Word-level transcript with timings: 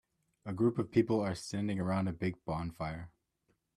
A 0.47 0.51
group 0.51 0.79
of 0.79 0.89
people 0.89 1.19
are 1.21 1.35
standing 1.35 1.79
around 1.79 2.07
a 2.07 2.11
big 2.11 2.43
bonfire. 2.43 3.11